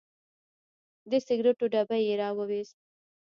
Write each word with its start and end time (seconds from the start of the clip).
د 1.09 1.11
سګریټو 1.25 1.65
ډبی 1.73 1.99
یې 2.07 2.13
راوویست. 2.21 2.77